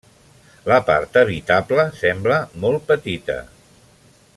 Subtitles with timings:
[0.71, 3.41] La part habitable sembla molt petita.